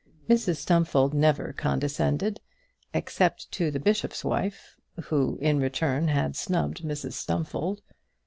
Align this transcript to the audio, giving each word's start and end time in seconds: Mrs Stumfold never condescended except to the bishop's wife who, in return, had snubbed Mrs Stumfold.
Mrs 0.27 0.55
Stumfold 0.57 1.13
never 1.13 1.53
condescended 1.53 2.41
except 2.91 3.51
to 3.51 3.69
the 3.69 3.79
bishop's 3.79 4.25
wife 4.25 4.75
who, 4.99 5.37
in 5.39 5.59
return, 5.59 6.07
had 6.07 6.35
snubbed 6.35 6.81
Mrs 6.83 7.13
Stumfold. 7.13 7.83